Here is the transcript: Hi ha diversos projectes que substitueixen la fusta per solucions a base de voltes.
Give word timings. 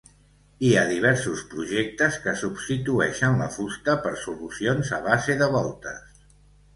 Hi 0.67 0.69
ha 0.75 0.83
diversos 0.91 1.41
projectes 1.49 2.15
que 2.23 2.33
substitueixen 2.43 3.37
la 3.41 3.49
fusta 3.57 3.95
per 4.07 4.15
solucions 4.23 4.91
a 4.97 4.99
base 5.09 5.37
de 5.43 5.51
voltes. 5.57 6.25